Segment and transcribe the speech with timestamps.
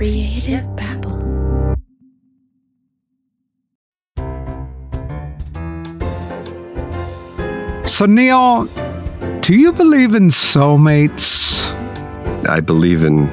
[0.00, 1.20] Creative Babble.
[7.86, 8.64] So, Neil,
[9.40, 11.60] do you believe in soulmates?
[12.48, 13.26] I believe in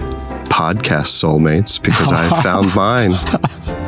[0.46, 3.14] podcast soulmates because I found mine.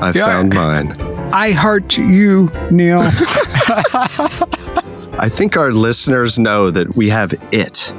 [0.02, 0.26] I Yeah.
[0.26, 0.92] found mine.
[1.34, 3.00] I heart you, Neil.
[5.18, 7.94] I think our listeners know that we have it.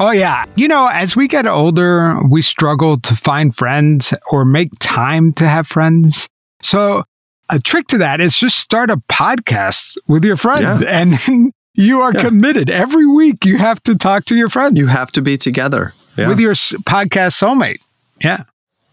[0.00, 0.44] Oh, yeah.
[0.56, 5.48] You know, as we get older, we struggle to find friends or make time to
[5.48, 6.28] have friends.
[6.62, 7.04] So,
[7.50, 10.80] a trick to that is just start a podcast with your friend Yeah.
[10.88, 12.22] and then you are Yeah.
[12.22, 12.68] committed.
[12.70, 15.94] Every week, you have to talk to your friend You have to be together.
[16.16, 16.28] Yeah.
[16.28, 17.78] with your podcast soulmate.
[18.20, 18.42] Yeah.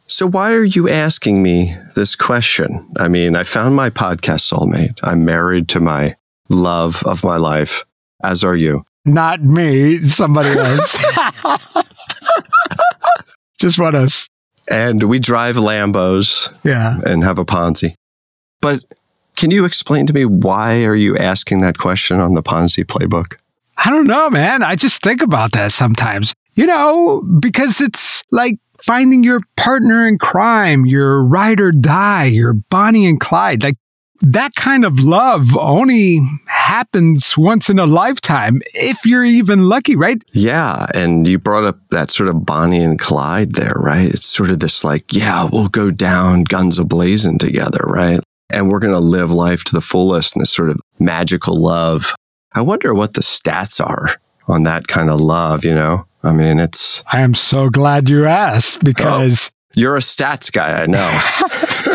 [0.07, 2.87] so, why are you asking me this question?
[2.99, 4.99] I mean, I found my podcast soulmate.
[5.03, 6.15] I'm married to my
[6.49, 7.83] love of my life,
[8.23, 8.83] as are you.
[9.05, 10.97] Not me, somebody else.
[13.59, 14.27] Just want us.
[14.69, 16.99] And we drive Lambos Yeah.
[17.05, 17.93] and have a Ponzi.
[18.61, 18.81] But
[19.35, 23.35] can you explain to me why are you asking that question on the Ponzi playbook?
[23.77, 24.63] I don't know, man.
[24.63, 26.33] I just think about that sometimes.
[26.55, 32.53] You know, because it's like finding your partner in crime, your ride or die, your
[32.53, 33.61] Bonnie and Clyde.
[33.63, 33.75] Like
[34.21, 40.21] that kind of love only happens once in a lifetime, if you're even lucky, right?
[40.33, 40.87] Yeah.
[40.93, 44.09] And you brought up that sort of Bonnie and Clyde there, right?
[44.09, 48.19] It's sort of this like, yeah, we'll go down guns a blazing together, right?
[48.49, 52.15] And we're going to live life to the fullest in this sort of magical love.
[52.53, 54.15] I wonder what the stats are
[54.47, 56.05] on that kind of love, you know?
[56.23, 60.81] I mean, it's, I am so glad you asked oh, because you're a stats guy,
[60.81, 61.94] I know.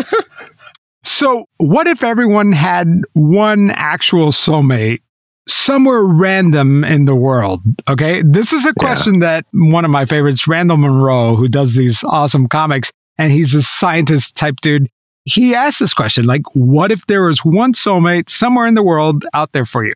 [1.03, 4.99] So, what if everyone had one actual soulmate
[5.47, 7.61] somewhere random in the world?
[7.89, 8.21] Okay.
[8.21, 12.47] This is a question that one of my favorites, Randall Munroe, who does these awesome
[12.47, 14.87] comics, and he's a scientist type dude.
[15.23, 19.25] He asked this question like, what if there was one soulmate somewhere in the world
[19.33, 19.93] out there for you?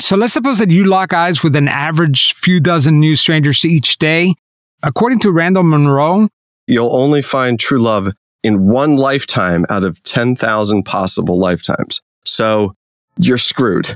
[0.00, 3.98] So, let's suppose that you lock eyes with an average few dozen new strangers each
[3.98, 4.34] day.
[4.82, 6.28] According to Randall Munroe,
[6.66, 8.08] You'll only find true love
[8.46, 12.00] in one lifetime out of 10,000 possible lifetimes.
[12.24, 12.72] So
[13.18, 13.88] you're screwed.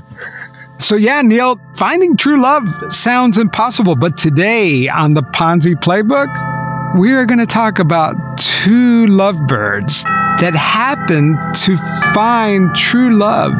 [0.79, 3.95] So, yeah, Neil, finding true love sounds impossible.
[3.95, 10.53] But today on the Ponzi Playbook, we are going to talk about two lovebirds that
[10.53, 11.77] happen to
[12.13, 13.53] find true love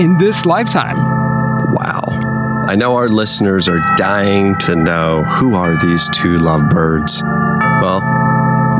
[0.00, 0.96] in this lifetime.
[0.96, 2.64] Wow.
[2.68, 7.22] I know our listeners are dying to know who are these two lovebirds.
[7.22, 8.00] Well,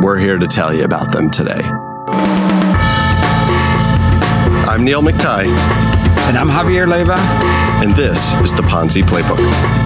[0.02, 1.60] we're here to tell you about them today.
[4.68, 5.46] I'm Neil McTighe,
[6.28, 7.16] And I'm Javier Leva.
[7.82, 9.85] and this is the Ponzi Playbook.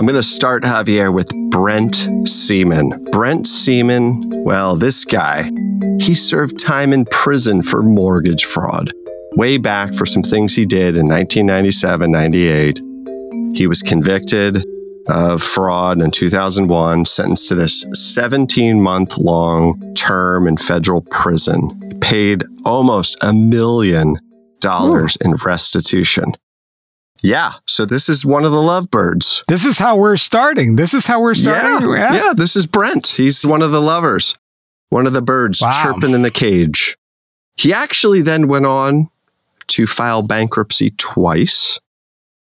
[0.00, 3.10] I'm going to start, Javier, with Brent Seaman.
[3.12, 5.50] Brent Seaman, well, this guy,
[6.00, 8.94] he served time in prison for mortgage fraud.
[9.32, 12.80] Way back for some things he did in 1997 98.
[13.54, 14.64] He was convicted
[15.06, 21.78] of fraud in 2001, sentenced to this 17 month long term in federal prison.
[22.00, 24.18] Paid almost a million
[24.60, 25.28] dollars hmm.
[25.28, 26.32] in restitution.
[27.22, 29.44] Yeah, so this is one of the lovebirds.
[29.46, 30.76] This is how we're starting.
[30.76, 31.90] This is how we're starting.
[31.92, 33.08] Yeah, yeah, this is Brent.
[33.08, 34.34] He's one of the lovers,
[34.88, 35.70] one of the birds Wow.
[35.82, 36.96] chirping in the cage.
[37.56, 39.08] He actually then went on
[39.68, 41.78] to file bankruptcy twice,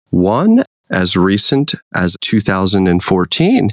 [0.10, 3.70] one as recent as 2014.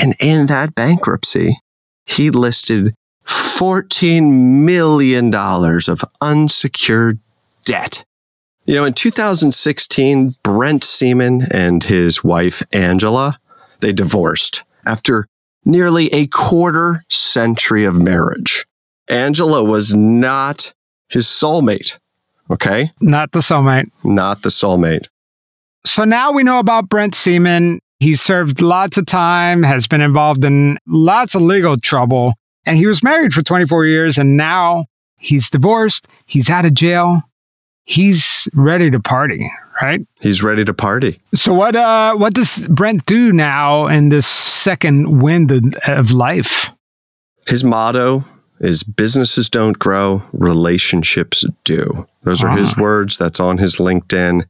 [0.00, 1.60] And in that bankruptcy,
[2.06, 2.94] he listed
[3.26, 7.18] $14 million of unsecured
[7.64, 8.04] debt
[8.68, 13.40] You know, in 2016, Brent Seaman and his wife, Angela,
[13.80, 15.26] they divorced after
[15.64, 18.66] nearly a quarter century of marriage.
[19.08, 20.74] Angela was not
[21.08, 21.96] his soulmate.
[22.50, 22.92] Okay.
[23.00, 23.90] Not the soulmate.
[24.04, 25.08] Not the soulmate.
[25.86, 27.80] So now we know about Brent Seaman.
[28.00, 32.34] He's served lots of time, has been involved in lots of legal trouble,
[32.66, 34.18] and he was married for 24 years.
[34.18, 34.84] And now
[35.16, 36.06] he's divorced.
[36.26, 37.22] He's out of jail.
[37.88, 39.50] He's ready to party,
[39.80, 40.06] right?
[40.20, 41.22] He's ready to party.
[41.34, 41.74] So what?
[41.74, 45.50] Uh, what does Brent do now in this second wind
[45.86, 46.70] of life?
[47.46, 48.24] His motto
[48.60, 52.06] is businesses don't grow, relationships do.
[52.24, 53.16] Those are his words.
[53.16, 54.44] That's on his LinkedIn.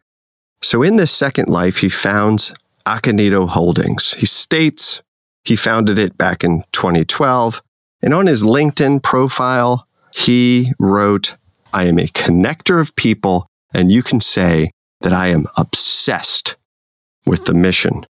[0.61, 2.53] So in this second life, he founds
[2.87, 4.15] Accanito Holdings.
[4.15, 5.01] He states
[5.45, 7.63] he founded it back in 2012.
[8.03, 11.38] And on his LinkedIn profile, he wrote,
[11.73, 14.71] I am a connector of people, and you can say
[15.01, 16.57] that I am obsessed
[17.27, 18.05] with the mission.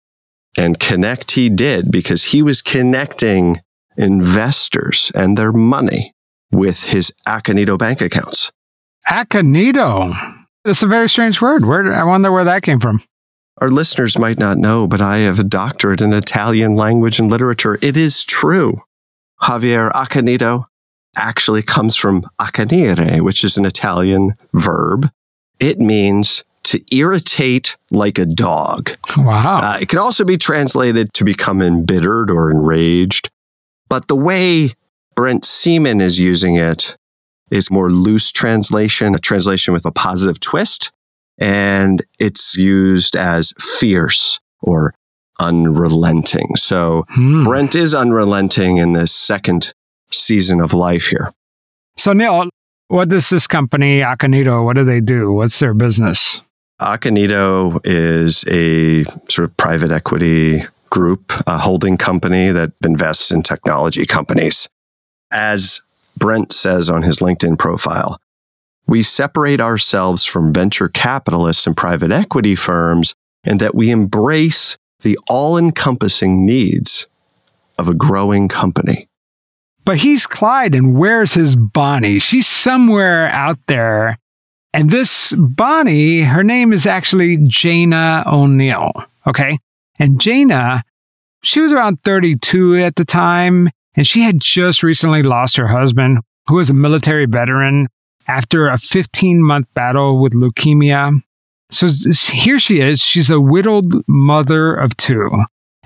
[0.56, 3.58] And connect he did because he was connecting
[3.96, 6.12] investors and their money
[6.52, 8.52] with his Accanito bank accounts.
[9.08, 10.14] Accanito.
[10.64, 11.64] It's a very strange word.
[11.64, 13.02] Where I wonder where that came from.
[13.58, 17.78] Our listeners might not know, but I have a doctorate in Italian language and literature.
[17.82, 18.80] It is true.
[19.42, 20.64] Javier Accanito
[21.16, 25.10] actually comes from accanire, which is an Italian verb.
[25.60, 28.96] It means to irritate like a dog.
[29.16, 29.58] Wow.
[29.60, 33.30] Uh, it can also be translated to become embittered or enraged.
[33.88, 34.70] But the way
[35.14, 36.96] Brent Seaman is using it
[37.50, 40.90] is more loose translation, a translation with a positive twist.
[41.38, 44.94] And it's used as fierce or
[45.40, 46.56] unrelenting.
[46.56, 47.44] So Hmm.
[47.44, 49.74] Brent is unrelenting in this second
[50.10, 51.30] season of life here.
[51.96, 52.48] So Neil,
[52.88, 54.64] what does this company Accanito?
[54.64, 55.32] What do they do?
[55.32, 56.40] What's their business?
[56.80, 64.06] Accanito is a sort of private equity group, a holding company that invests in technology
[64.06, 64.68] companies.
[65.32, 65.80] As
[66.16, 68.18] Brent says on his LinkedIn profile,
[68.86, 73.14] we separate ourselves from venture capitalists and private equity firms
[73.44, 77.08] and that we embrace the all encompassing needs
[77.78, 79.08] of a growing company.
[79.84, 82.18] But he's Clyde, and where's his Bonnie?
[82.18, 84.18] She's somewhere out there.
[84.72, 88.92] And this Bonnie, her name is actually Jana O'Neill.
[89.26, 89.58] Okay.
[89.98, 90.82] And Jana,
[91.42, 96.18] she was around 32 at the time, and she had just recently lost her husband,
[96.48, 97.88] who was a military veteran,
[98.26, 101.12] after a 15 month battle with leukemia.
[101.70, 101.88] So
[102.32, 103.00] here she is.
[103.00, 105.30] She's a widowed mother of two.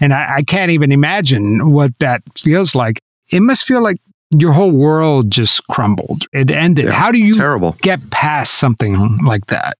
[0.00, 3.00] And I, I can't even imagine what that feels like.
[3.30, 3.98] It must feel like
[4.30, 6.26] your whole world just crumbled.
[6.32, 6.86] It ended.
[6.86, 7.76] Yeah, How do you Terrible.
[7.82, 9.76] get past something like that?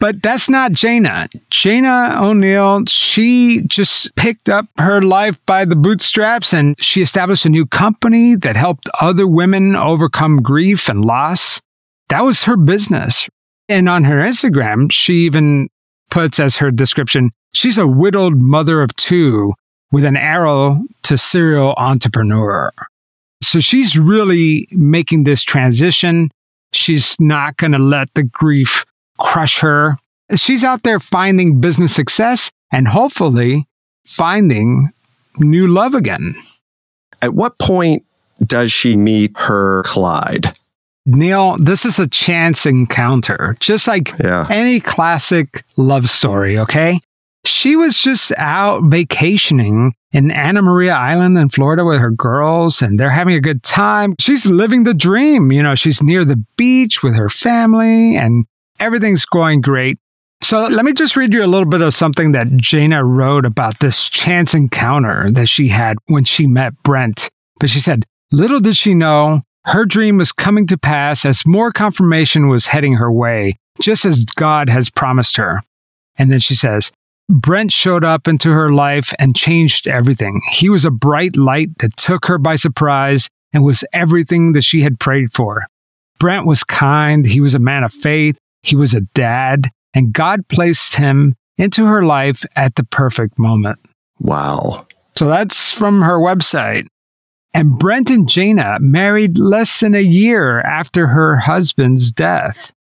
[0.00, 1.28] But that's not Jana.
[1.50, 7.48] Jana O'Neill, she just picked up her life by the bootstraps and she established a
[7.48, 11.60] new company that helped other women overcome grief and loss.
[12.10, 13.28] That was her business.
[13.68, 15.68] And on her Instagram, she even
[16.10, 19.54] puts as her description, she's a widowed mother of two
[19.92, 22.70] with an arrow to serial entrepreneur.
[23.42, 26.30] So she's really making this transition.
[26.72, 28.84] She's not going to let the grief
[29.18, 29.96] crush her.
[30.36, 33.66] She's out there finding business success and hopefully
[34.04, 34.90] finding
[35.38, 36.34] new love again.
[37.22, 38.04] At what point
[38.44, 40.52] does she meet her Clyde?
[41.06, 44.46] Neil, this is a chance encounter, just like Yeah.
[44.50, 47.00] any classic love story, okay?
[47.48, 53.00] She was just out vacationing in Anna Maria Island in Florida with her girls, and
[53.00, 54.14] they're having a good time.
[54.20, 55.50] She's living the dream.
[55.50, 58.44] You know, she's near the beach with her family, and
[58.78, 59.98] everything's going great.
[60.42, 63.80] So let me just read you a little bit of something that Jana wrote about
[63.80, 67.28] this chance encounter that she had when she met Brent.
[67.58, 71.72] But she said, Little did she know her dream was coming to pass as more
[71.72, 75.62] confirmation was heading her way, just as God has promised her.
[76.18, 76.92] And then she says,
[77.28, 80.40] Brent showed up into her life and changed everything.
[80.50, 84.80] He was a bright light that took her by surprise and was everything that she
[84.80, 85.66] had prayed for.
[86.18, 90.48] Brent was kind, he was a man of faith, he was a dad, and God
[90.48, 93.78] placed him into her life at the perfect moment.
[94.18, 94.86] Wow.
[95.16, 96.86] So that's from her website.
[97.52, 102.72] And Brent and Jana married less than a year after her husband's death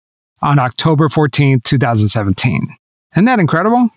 [0.41, 2.67] on October 14th, 2017.
[3.13, 3.89] Isn't that incredible?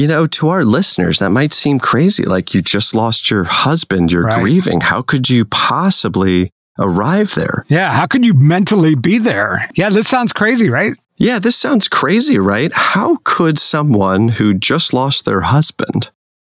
[0.00, 2.24] You know, to our listeners, that might seem crazy.
[2.24, 4.40] Like you just lost your husband, you're Right.
[4.40, 4.80] grieving.
[4.80, 7.66] How could you possibly arrive there?
[7.68, 7.92] Yeah.
[7.92, 9.68] How could you mentally be there?
[9.74, 10.94] Yeah, this sounds crazy, right?
[11.18, 12.72] Yeah, this sounds crazy, right?
[12.72, 16.08] How could someone who just lost their husband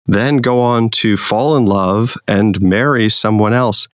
[0.08, 3.88] then go on to fall in love and marry someone else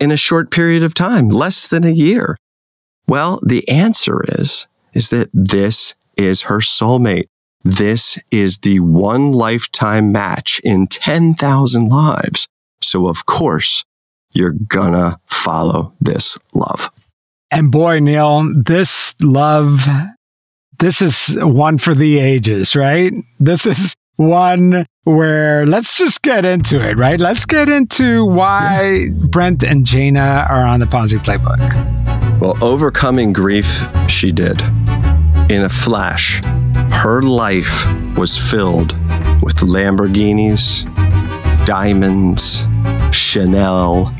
[0.00, 2.38] in a short period of time, less than a year?
[3.06, 7.26] Well, the answer is is that this is her soulmate.
[7.64, 12.46] This is the one lifetime match in 10,000 lives.
[12.82, 13.84] So of course,
[14.32, 16.90] you're gonna follow this love.
[17.50, 19.86] And boy, Neil, this love,
[20.78, 23.12] this is one for the ages, right?
[23.38, 27.20] This is one where let's just get into it, right?
[27.20, 31.60] Let's get into why Brent and Jana are on the Ponzi playbook.
[32.40, 34.60] Well, overcoming grief, she did.
[35.48, 36.42] In a flash,
[36.94, 37.84] her life
[38.16, 38.92] was filled
[39.42, 40.84] with Lamborghinis,
[41.66, 42.66] diamonds,
[43.12, 44.14] Chanel,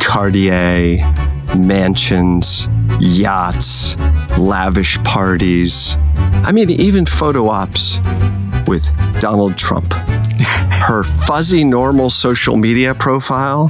[0.00, 0.98] Cartier,
[1.56, 2.68] mansions,
[2.98, 3.96] yachts,
[4.38, 5.96] lavish parties.
[6.16, 7.98] I mean, even photo ops
[8.66, 8.88] with
[9.20, 9.92] Donald Trump.
[10.80, 13.68] Her fuzzy, normal social media profile,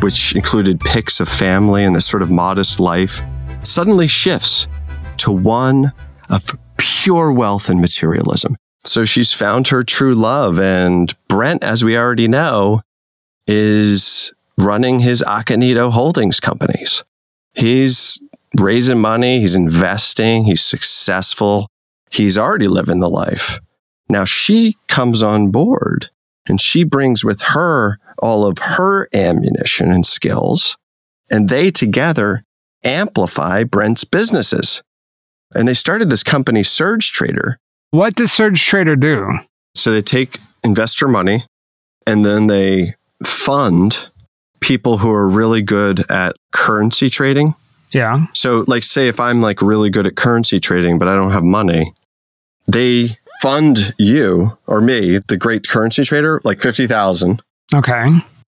[0.00, 3.20] which included pics of family and this sort of modest life,
[3.64, 4.68] suddenly shifts
[5.16, 5.92] to one
[6.28, 6.56] of
[7.08, 8.54] pure wealth and materialism.
[8.84, 10.60] So she's found her true love.
[10.60, 12.82] And Brent, as we already know,
[13.46, 17.02] is running his Accanito Holdings companies.
[17.54, 18.22] He's
[18.60, 21.68] raising money, he's investing, he's successful,
[22.10, 23.58] he's already living the life.
[24.10, 26.10] Now she comes on board
[26.46, 30.76] and she brings with her all of her ammunition and skills,
[31.30, 32.44] and they together
[32.84, 34.82] amplify Brent's businesses.
[35.54, 37.58] And they started this company, Surge Trader.
[37.90, 39.26] What does Surge Trader do?
[39.74, 41.44] So they take investor money
[42.06, 44.08] and then they fund
[44.60, 47.54] people who are really good at currency trading.
[47.92, 48.26] Yeah.
[48.34, 51.44] So, like, say if I'm like really good at currency trading, but I don't have
[51.44, 51.94] money,
[52.66, 57.42] they fund you or me, the great currency trader, like 50,000.
[57.74, 58.08] Okay.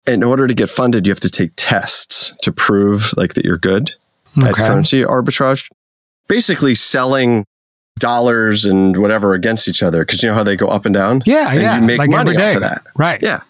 [0.08, 3.58] In order to get funded, you have to take tests to prove like that you're
[3.58, 3.92] good
[4.42, 5.68] at currency arbitrage.
[6.30, 7.44] Basically selling
[7.98, 11.22] dollars and whatever against each other because you know how they go up and down?
[11.26, 11.76] Yeah, And yeah.
[11.78, 12.82] you make like money off of that.
[12.96, 13.20] Right.
[13.22, 13.40] Yeah.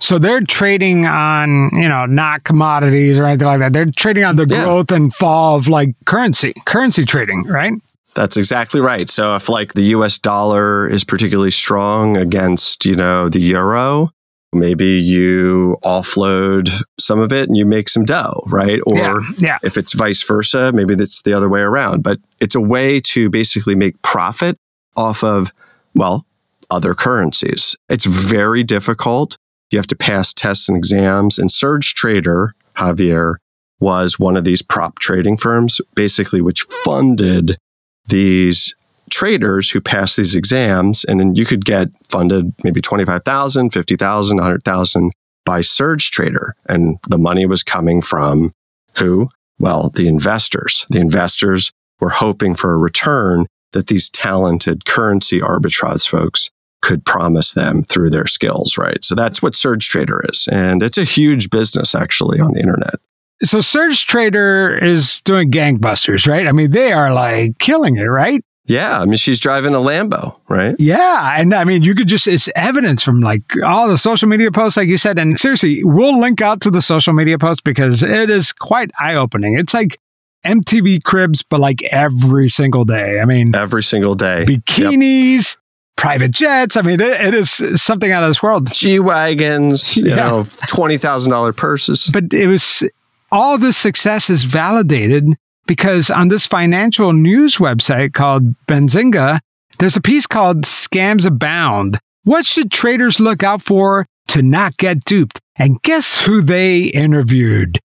[0.00, 3.72] So they're trading on, you know, not commodities or anything like that.
[3.72, 4.64] They're trading on the Yeah.
[4.64, 7.72] growth and fall of like currency, currency trading, right?
[8.14, 9.08] That's exactly right.
[9.08, 14.10] So if like the US dollar is particularly strong against, you know, the euro,
[14.54, 18.80] maybe you offload some of it and you make some dough, right?
[18.86, 19.20] Or yeah.
[19.38, 19.58] Yeah.
[19.62, 22.02] if it's vice versa, maybe that's the other way around.
[22.02, 24.56] But it's a way to basically make profit
[24.96, 25.52] off of,
[25.94, 26.26] well,
[26.70, 27.76] other currencies.
[27.88, 29.36] It's very difficult.
[29.70, 31.38] You have to pass tests and exams.
[31.38, 33.36] And Surge Trader, Javier,
[33.80, 37.58] was one of these prop trading firms, basically, which funded
[38.06, 38.74] these
[39.10, 41.04] traders who pass these exams.
[41.04, 45.12] And then you could get funded maybe 25,000, 50,000, 100,000
[45.44, 46.54] by Surge Trader.
[46.68, 48.52] And the money was coming from
[48.96, 49.28] who?
[49.58, 50.86] Well, the investors.
[50.90, 51.70] The investors
[52.00, 58.10] were hoping for a return that these talented currency arbitrage folks could promise them through
[58.10, 59.02] their skills, right?
[59.02, 60.48] So that's what Surge Trader is.
[60.52, 62.96] And it's a huge business actually on the internet.
[63.42, 66.46] So Surge Trader is doing gangbusters, right?
[66.46, 68.44] I mean, they are like killing it, right?
[68.66, 69.00] Yeah.
[69.00, 70.74] I mean, she's driving a Lambo, right?
[70.78, 71.34] Yeah.
[71.38, 74.76] And I mean, you could just, it's evidence from like all the social media posts,
[74.78, 75.18] like you said.
[75.18, 79.14] And seriously, we'll link out to the social media posts because it is quite eye
[79.14, 79.58] opening.
[79.58, 79.98] It's like
[80.46, 83.20] MTV Cribs, but like every single day.
[83.20, 84.40] I mean, Every single day.
[84.40, 84.48] Yep.
[84.48, 85.56] bikinis,
[85.96, 86.76] private jets.
[86.76, 87.50] I mean, it, it is
[87.82, 88.70] something out of this world.
[88.72, 90.16] G Wagons, you Yeah.
[90.16, 92.10] know, $20,000 purses.
[92.12, 92.82] But it was
[93.30, 95.26] all this success is validated
[95.66, 99.40] because on this financial news website called Benzinga,
[99.78, 101.98] there's a piece called Scams Abound.
[102.24, 105.40] What should traders look out for to not get duped?
[105.56, 107.78] And guess who they interviewed?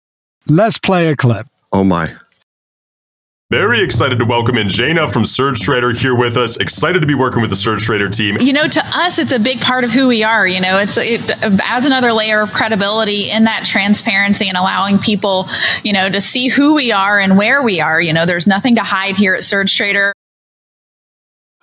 [0.46, 1.46] Let's play a clip.
[1.72, 2.14] Oh my.
[3.50, 6.58] Very excited to welcome in Jana from Surge Trader here with us.
[6.58, 8.36] Excited to be working with the Surge Trader team.
[8.42, 10.98] you know to us it's a big part of who we are you know it's
[10.98, 11.22] it
[11.62, 15.48] adds another layer of credibility in that transparency and allowing people
[15.82, 18.74] you know to see who we are and where we are you know there's nothing
[18.74, 20.12] to hide here at surge trader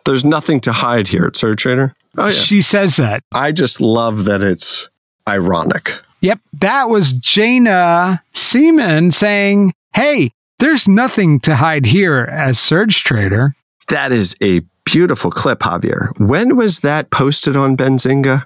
[0.05, 1.93] There's nothing to hide here at Surge Trader.
[2.17, 2.31] Oh, yeah.
[2.31, 3.21] She says that.
[3.33, 4.89] I just love that it's
[5.27, 5.93] ironic.
[6.21, 13.55] Yep, that was Jana Seaman saying, Hey, there's nothing to hide here as Surge Trader.
[13.89, 16.17] That is a beautiful clip, Javier.
[16.19, 18.45] When was that posted on Benzinga?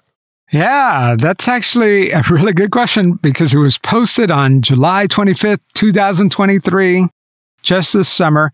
[0.52, 7.08] Yeah, that's actually a really good question because it was posted on July 25th, 2023,
[7.62, 8.52] just this summer.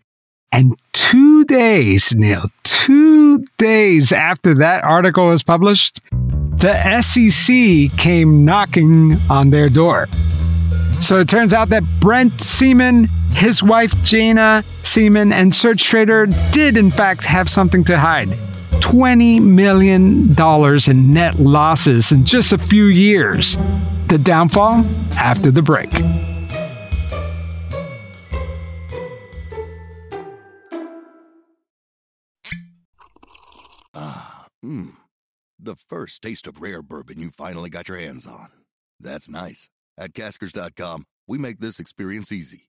[0.52, 9.16] And two days, Neil, two days after that article was published, the SEC came knocking
[9.30, 10.06] on their door.
[11.00, 16.78] So it turns out that Brent Seaman, his wife Jana Seaman, and Surge Trader did,
[16.78, 18.30] in fact, have something to hide.
[18.80, 20.34] $20 million
[20.88, 23.58] in net losses in just a few years.
[24.08, 24.86] The downfall
[25.18, 25.90] after the break.
[33.92, 34.96] Ah, mmm.
[35.58, 38.48] The first taste of rare bourbon you finally got your hands on.
[38.98, 39.68] That's nice.
[39.98, 42.68] At caskers.com, we make this experience easy.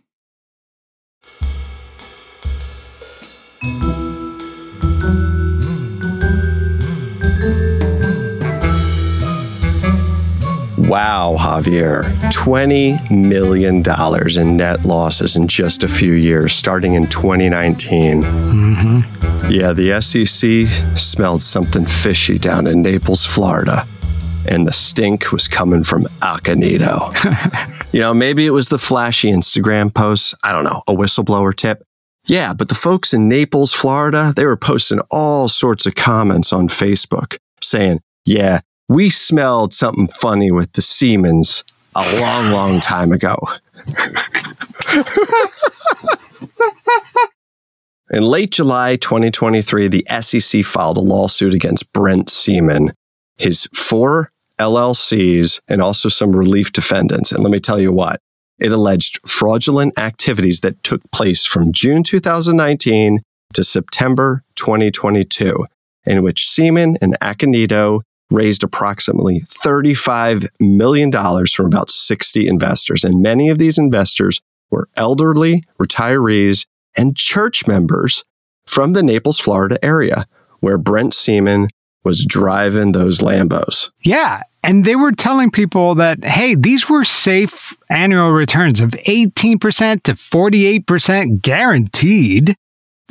[10.91, 12.03] Wow, Javier.
[12.33, 13.81] $20 million
[14.37, 18.23] in net losses in just a few years, starting in 2019.
[18.23, 19.49] Mm-hmm.
[19.49, 20.67] Yeah, the SEC
[20.97, 23.85] smelled something fishy down in Naples, Florida.
[24.45, 27.13] And the stink was coming from Accanito.
[27.93, 30.33] you know, maybe it was the flashy Instagram posts.
[30.43, 31.83] I don't know, a whistleblower tip.
[32.25, 36.67] Yeah, but the folks in Naples, Florida, they were posting all sorts of comments on
[36.67, 38.59] Facebook saying, yeah,
[38.91, 41.63] we smelled something funny with the Seamans
[41.95, 43.37] a long, long time ago.
[48.11, 52.91] In late July 2023, the SEC filed a lawsuit against Brent Seaman,
[53.37, 54.27] his four
[54.59, 57.31] LLCs, and also some relief defendants.
[57.31, 58.19] And let me tell you what,
[58.59, 63.21] it alleged fraudulent activities that took place from June 2019
[63.53, 65.63] to September 2022,
[66.05, 68.01] in which Seaman and Accanito
[68.31, 73.03] raised approximately $35 million from about 60 investors.
[73.03, 76.65] And many of these investors were elderly, retirees,
[76.97, 78.25] and church members
[78.65, 80.25] from the Naples, Florida area,
[80.59, 81.67] where Brent Seaman
[82.03, 83.91] was driving those Lambos.
[84.01, 84.41] Yeah.
[84.63, 90.13] And they were telling people that, hey, these were safe annual returns of 18% to
[90.13, 92.55] 48% guaranteed.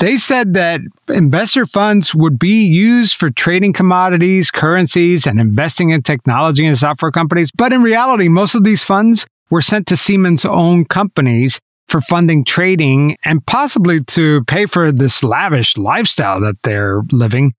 [0.00, 6.02] They said that investor funds would be used for trading commodities, currencies, and investing in
[6.02, 7.50] technology and software companies.
[7.54, 12.46] But in reality, most of these funds were sent to Seamans' own companies for funding
[12.46, 17.52] trading and possibly to pay for this lavish lifestyle that they're living.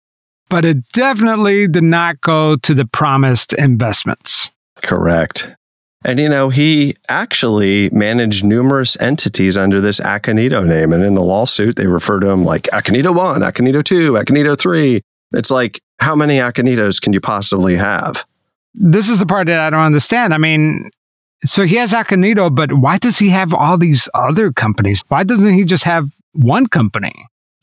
[0.48, 4.50] But it definitely did not go to the promised investments.
[4.76, 5.55] Correct.
[6.04, 10.92] And you know, he actually managed numerous entities under this Accanito name.
[10.92, 15.02] And in the lawsuit, they refer to him like Accanito 1, Accanito 2, Accanito 3.
[15.32, 18.24] It's like, how many Accanitos can you possibly have?
[18.72, 20.32] This is the part that I don't understand.
[20.32, 20.90] I mean,
[21.44, 25.04] so he has Accanito, but why does he have all these other companies?
[25.08, 27.12] Why doesn't he just have one company?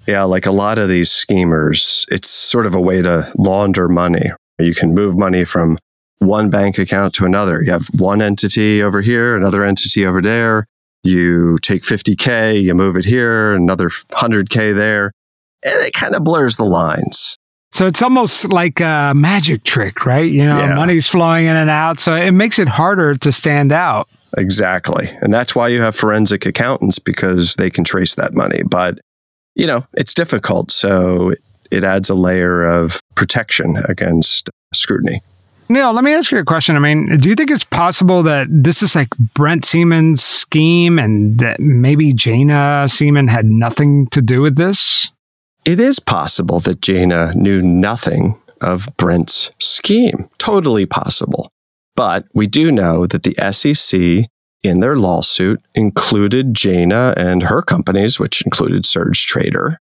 [0.07, 4.31] Yeah, like a lot of these schemers, it's sort of a way to launder money.
[4.59, 5.77] You can move money from
[6.19, 7.61] one bank account to another.
[7.61, 10.65] You have one entity over here, another entity over there.
[11.03, 15.11] You take 50K, you move it here, another 100K there.
[15.63, 17.37] And it kind of blurs the lines.
[17.71, 20.29] So it's almost like a magic trick, right?
[20.31, 20.75] You know, Yeah.
[20.75, 21.99] money's flowing in and out.
[21.99, 24.07] So it makes it harder to stand out.
[24.37, 25.09] Exactly.
[25.21, 28.61] And that's why you have forensic accountants because they can trace that money.
[28.67, 28.99] But,
[29.55, 30.71] you know, it's difficult.
[30.71, 31.39] So it,
[31.71, 35.21] it adds a layer of protection against scrutiny.
[35.69, 36.75] Neil, let me ask you a question.
[36.75, 41.39] I mean, do you think it's possible that this is like Brent Seaman's scheme and
[41.39, 45.11] that maybe Jana Seaman had nothing to do with this?
[45.65, 50.29] It is possible that Jana knew nothing of Brent's scheme.
[50.37, 51.51] Totally possible.
[51.95, 54.29] But we do know that the SEC
[54.63, 59.77] in their lawsuit included Jana and her companies, which included Surge Trader,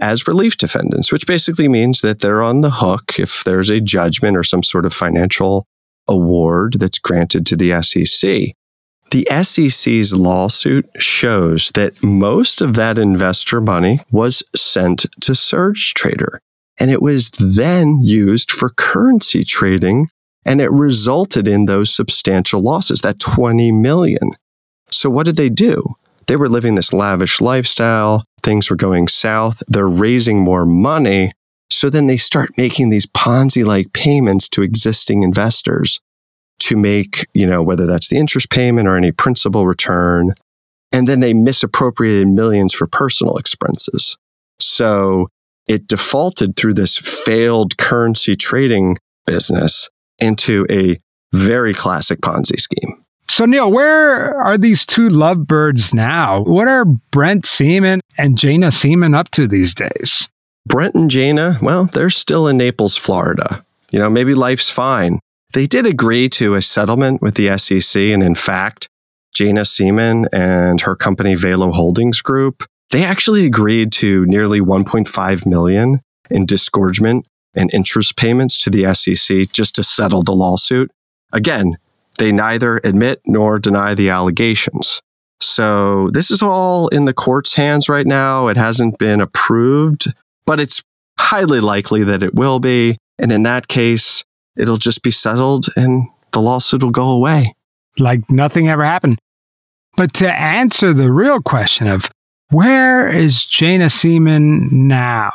[0.00, 4.36] as relief defendants, which basically means that they're on the hook if there's a judgment
[4.36, 5.66] or some sort of financial
[6.08, 8.54] award that's granted to the SEC.
[9.10, 16.40] The SEC's lawsuit shows that most of that investor money was sent to Surge Trader,
[16.78, 20.08] and it was then used for currency trading,
[20.44, 24.30] and it resulted in those substantial losses, that 20 million.
[24.90, 25.96] So what did they do?
[26.26, 31.32] They were living this lavish lifestyle, things were going south, they're raising more money,
[31.70, 36.00] so then they start making these Ponzi like payments to existing investors
[36.60, 40.34] to make, you know, whether that's the interest payment or any principal return.
[40.92, 44.16] and then they misappropriated millions for personal expenses.
[44.58, 45.28] So
[45.68, 50.98] it defaulted through this failed currency trading business into a
[51.32, 52.98] very classic Ponzi scheme.
[53.30, 56.42] So, Neil, where are these two lovebirds now?
[56.42, 60.28] What are Brent Seaman and Jana Seaman up to these days?
[60.66, 63.64] Brent and Jana, well, they're still in Naples, Florida.
[63.92, 65.20] You know, maybe life's fine.
[65.52, 68.02] They did agree to a settlement with the SEC.
[68.02, 68.88] And in fact,
[69.32, 76.00] Jana Seaman and her company Velo Holdings Group, they actually agreed to nearly 1.5 million
[76.30, 80.90] in disgorgement and interest payments to the SEC just to settle the lawsuit.
[81.32, 81.76] Again,
[82.20, 85.00] they neither admit nor deny the allegations.
[85.40, 88.48] So this is all in the court's hands right now.
[88.48, 90.12] It hasn't been approved,
[90.44, 90.82] but it's
[91.18, 92.98] highly likely that it will be.
[93.18, 94.22] And in that case,
[94.54, 97.54] it'll just be settled and the lawsuit will go away.
[97.98, 99.18] Like nothing ever happened.
[99.96, 102.10] But to answer the real question of
[102.50, 105.30] where is Jana Seaman now?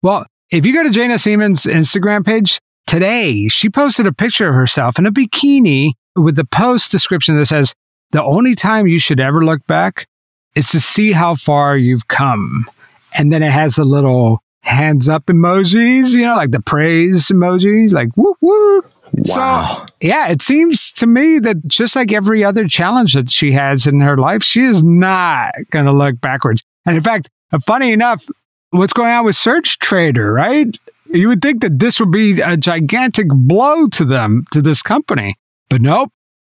[0.00, 4.54] Well, if you go to Jana Seaman's Instagram page today, she posted a picture of
[4.54, 7.74] herself in a bikini with the post description that says,
[8.12, 10.06] The only time you should ever look back
[10.54, 12.66] is to see how far you've come.
[13.12, 17.92] And then it has the little hands up emojis, you know, like the praise emojis,
[17.92, 18.90] like whoop whoop.
[19.12, 19.84] Wow.
[19.86, 23.86] So, yeah, it seems to me that just like every other challenge that she has
[23.86, 26.64] in her life, she is not going to look backwards.
[26.86, 28.26] And in fact, uh, funny enough,
[28.70, 30.76] what's going on with Surge Trader, right?
[31.06, 35.36] You would think that this would be a gigantic blow to them, to this company.
[35.74, 36.12] But nope.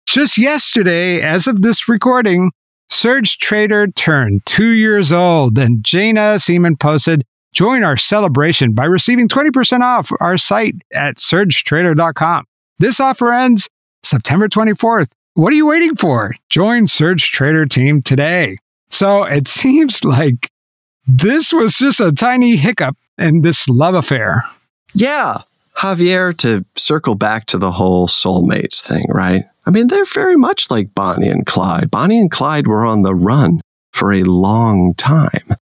[0.06, 2.52] Just yesterday, as of this recording,
[2.92, 9.28] Surge Trader turned two years old, and Jana Seaman posted, Join our celebration by receiving
[9.28, 12.46] 20% off our site at surgetrader.com.
[12.78, 13.68] This offer ends
[14.04, 15.10] September 24th.
[15.34, 16.36] What are you waiting for?
[16.52, 18.60] Join Surge Trader team today.
[18.92, 20.52] So it seems like
[21.08, 24.44] this was just a tiny hiccup in this love affair.
[24.94, 25.38] Yeah.
[25.78, 29.46] Javier, to circle back to the whole soulmates thing, right?
[29.66, 31.92] I mean, they're very much like Bonnie and Clyde.
[31.92, 33.62] Bonnie and Clyde were on the run
[33.92, 35.56] for a long time.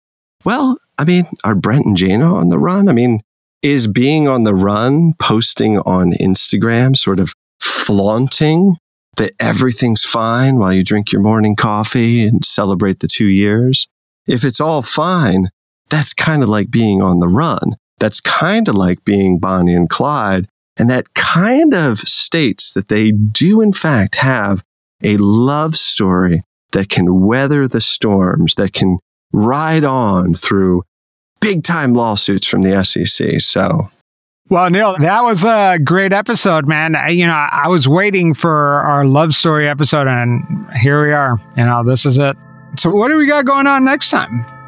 [0.44, 2.88] Well, I mean, are Brent and Jana on the run?
[2.88, 3.20] I mean,
[3.62, 8.76] is being on the run, posting on Instagram, sort of flaunting
[9.16, 13.86] that everything's fine while you drink your morning coffee and celebrate the two years?
[14.26, 15.50] If it's all fine,
[15.90, 17.76] that's kind of like being on the run.
[18.02, 20.48] That's kind of like being Bonnie and Clyde.
[20.76, 24.64] And that kind of states that they do, in fact, have
[25.04, 28.98] a love story that can weather the storms, that can
[29.32, 30.82] ride on through
[31.40, 33.40] big time lawsuits from the SEC.
[33.40, 33.88] So,
[34.48, 36.96] well, Neil, that was a great episode, man.
[36.96, 41.38] I, you know, I was waiting for our love story episode, and here we are.
[41.56, 42.36] You know, this is it.
[42.76, 44.61] So, what do we got going on next time?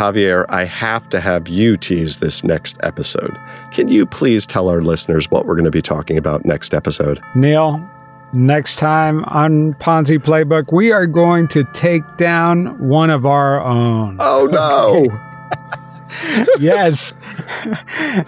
[0.00, 3.38] Javier, I have to have you tease this next episode.
[3.70, 7.20] Can you please tell our listeners what we're going to be talking about next episode?
[7.34, 7.86] Neil,
[8.32, 14.16] next time on Ponzi Playbook, we are going to take down one of our own.
[14.20, 15.18] Oh, no.
[16.32, 16.46] Okay.
[16.58, 17.12] yes.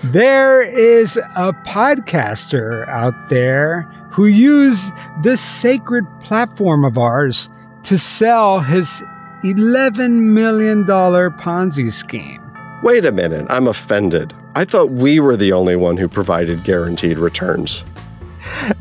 [0.04, 7.48] there is a podcaster out there who used this sacred platform of ours
[7.84, 9.02] to sell his
[9.42, 12.40] $11 million Ponzi scheme.
[12.82, 14.34] Wait a minute, I'm offended.
[14.54, 17.84] I thought we were the only one who provided guaranteed returns.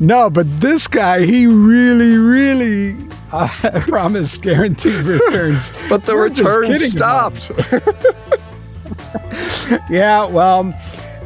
[0.00, 2.96] No, but this guy, he really, really
[3.32, 3.48] uh,
[3.82, 5.72] promised guaranteed returns.
[5.88, 7.50] but the returns stopped.
[9.90, 10.74] yeah, well,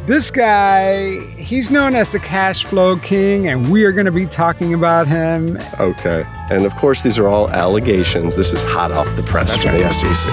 [0.07, 4.27] this guy, he's known as the cash flow king, and we are going to be
[4.27, 5.59] talking about him.
[5.81, 6.25] Okay.
[6.51, 8.37] And of course, these are all allegations.
[8.37, 9.83] This is hot off the press That's from right.
[9.83, 10.31] the SEC.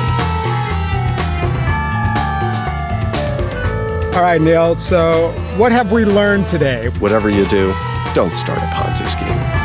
[4.16, 4.78] All right, Neil.
[4.78, 6.90] So, what have we learned today?
[7.00, 7.74] Whatever you do,
[8.14, 9.62] don't start a Ponzi scheme.